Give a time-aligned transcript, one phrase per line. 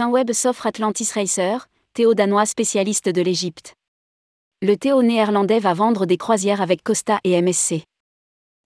[0.00, 3.74] Saint-Web s'offre Atlantis Racer, Théo danois spécialiste de l'Égypte.
[4.62, 7.84] Le Théo néerlandais va vendre des croisières avec Costa et MSC.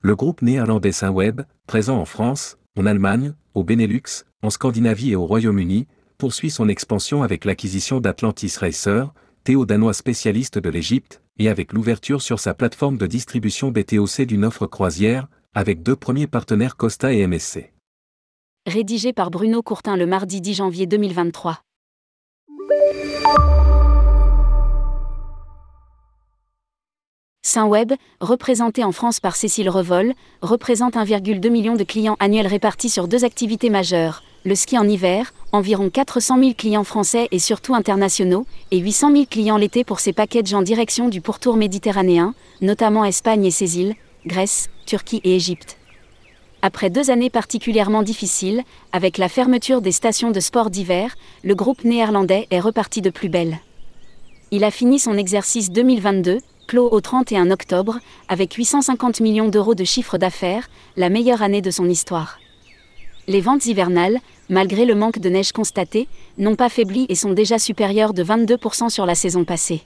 [0.00, 5.26] Le groupe néerlandais Saint-Web, présent en France, en Allemagne, au Benelux, en Scandinavie et au
[5.26, 5.86] Royaume-Uni,
[6.16, 9.12] poursuit son expansion avec l'acquisition d'Atlantis Racer,
[9.44, 14.46] Théo danois spécialiste de l'Égypte, et avec l'ouverture sur sa plateforme de distribution BTOC d'une
[14.46, 17.70] offre croisière, avec deux premiers partenaires Costa et MSC.
[18.68, 21.62] Rédigé par Bruno Courtin le mardi 10 janvier 2023.
[27.40, 30.12] Saint-Web, représenté en France par Cécile Revol,
[30.42, 35.32] représente 1,2 million de clients annuels répartis sur deux activités majeures, le ski en hiver,
[35.52, 40.12] environ 400 000 clients français et surtout internationaux, et 800 000 clients l'été pour ses
[40.12, 43.94] packages en direction du pourtour méditerranéen, notamment Espagne et ses îles,
[44.26, 45.78] Grèce, Turquie et Égypte.
[46.60, 51.14] Après deux années particulièrement difficiles, avec la fermeture des stations de sport d'hiver,
[51.44, 53.58] le groupe néerlandais est reparti de plus belle.
[54.50, 59.84] Il a fini son exercice 2022, clos au 31 octobre, avec 850 millions d'euros de
[59.84, 62.40] chiffre d'affaires, la meilleure année de son histoire.
[63.28, 67.58] Les ventes hivernales, malgré le manque de neige constaté, n'ont pas faibli et sont déjà
[67.60, 69.82] supérieures de 22% sur la saison passée.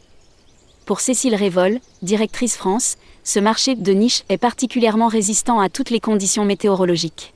[0.93, 6.01] Pour Cécile Révol, directrice France, ce marché de niche est particulièrement résistant à toutes les
[6.01, 7.33] conditions météorologiques.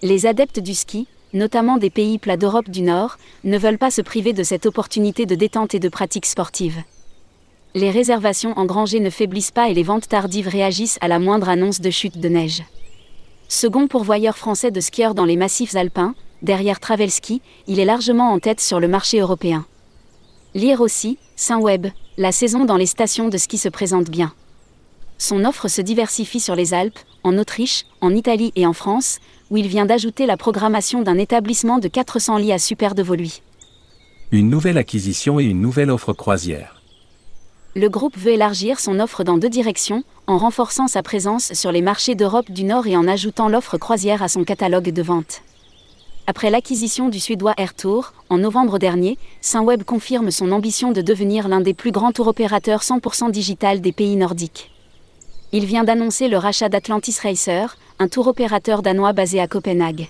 [0.00, 4.00] Les adeptes du ski, notamment des pays plats d'Europe du Nord, ne veulent pas se
[4.00, 6.82] priver de cette opportunité de détente et de pratique sportive.
[7.74, 11.82] Les réservations engrangées ne faiblissent pas et les ventes tardives réagissent à la moindre annonce
[11.82, 12.62] de chute de neige.
[13.48, 18.38] Second pourvoyeur français de skieurs dans les massifs alpins, derrière Travelski, il est largement en
[18.38, 19.66] tête sur le marché européen.
[20.54, 21.88] Lire aussi, Saint-Web,
[22.20, 24.34] la saison dans les stations de ski se présente bien.
[25.16, 29.56] Son offre se diversifie sur les Alpes, en Autriche, en Italie et en France, où
[29.56, 33.06] il vient d'ajouter la programmation d'un établissement de 400 lits à Super de.
[34.32, 36.76] Une nouvelle acquisition et une nouvelle offre croisière
[37.76, 41.82] le groupe veut élargir son offre dans deux directions, en renforçant sa présence sur les
[41.82, 45.42] marchés d'Europe du Nord et en ajoutant l'offre croisière à son catalogue de vente.
[46.30, 51.48] Après l'acquisition du suédois Air Tour, en novembre dernier, Saint-Web confirme son ambition de devenir
[51.48, 54.70] l'un des plus grands tour opérateurs 100% digital des pays nordiques.
[55.50, 60.08] Il vient d'annoncer le rachat d'Atlantis Racer, un tour opérateur danois basé à Copenhague.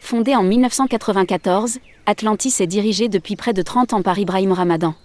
[0.00, 4.96] Fondé en 1994, Atlantis est dirigé depuis près de 30 ans par Ibrahim Ramadan.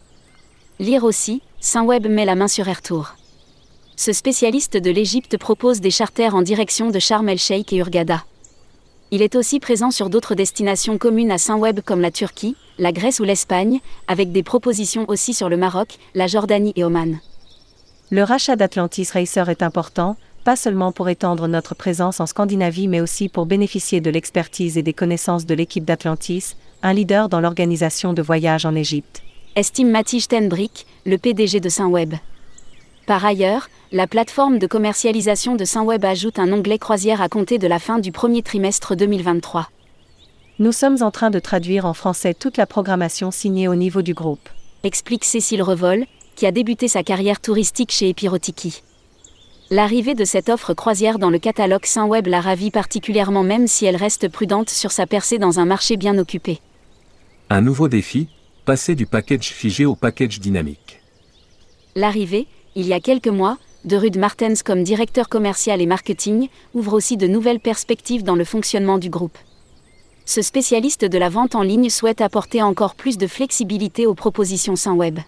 [0.79, 3.13] Lire aussi, Saint-Web met la main sur Airtour.
[3.95, 8.23] Ce spécialiste de l'Égypte propose des charters en direction de Sharm el-Sheikh et Urgada.
[9.15, 13.19] Il est aussi présent sur d'autres destinations communes à Saint-Web comme la Turquie, la Grèce
[13.19, 17.19] ou l'Espagne, avec des propositions aussi sur le Maroc, la Jordanie et Oman.
[18.09, 23.01] Le rachat d'Atlantis Racer est important, pas seulement pour étendre notre présence en Scandinavie mais
[23.01, 28.13] aussi pour bénéficier de l'expertise et des connaissances de l'équipe d'Atlantis, un leader dans l'organisation
[28.13, 29.21] de voyages en Égypte
[29.55, 32.15] estime Mathis Tenbrick, le PDG de Saint-Web.
[33.05, 37.67] Par ailleurs, la plateforme de commercialisation de Saint-Web ajoute un onglet croisière à compter de
[37.67, 39.69] la fin du premier trimestre 2023.
[40.59, 44.13] Nous sommes en train de traduire en français toute la programmation signée au niveau du
[44.13, 44.47] groupe.
[44.83, 46.05] Explique Cécile Revol,
[46.35, 48.83] qui a débuté sa carrière touristique chez Epirotiki.
[49.69, 53.97] L'arrivée de cette offre croisière dans le catalogue Saint-Web la ravit particulièrement même si elle
[53.97, 56.61] reste prudente sur sa percée dans un marché bien occupé.
[57.49, 58.29] Un nouveau défi,
[58.63, 61.01] passer du package figé au package dynamique.
[61.95, 66.93] L'arrivée, il y a quelques mois, de Rude Martens comme directeur commercial et marketing ouvre
[66.93, 69.37] aussi de nouvelles perspectives dans le fonctionnement du groupe.
[70.25, 74.77] Ce spécialiste de la vente en ligne souhaite apporter encore plus de flexibilité aux propositions
[74.77, 75.19] Saint-Web.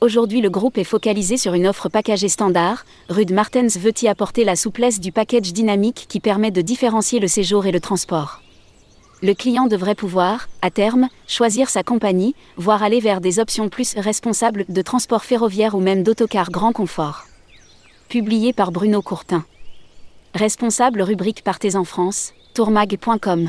[0.00, 2.84] Aujourd'hui, le groupe est focalisé sur une offre packagée standard.
[3.08, 7.28] Rude Martens veut y apporter la souplesse du package dynamique qui permet de différencier le
[7.28, 8.43] séjour et le transport
[9.24, 13.94] le client devrait pouvoir, à terme, choisir sa compagnie, voire aller vers des options plus
[13.96, 17.24] responsables de transport ferroviaire ou même d'autocar grand confort.
[18.10, 19.46] Publié par Bruno Courtin.
[20.34, 23.48] Responsable rubrique Partez en France, tourmag.com.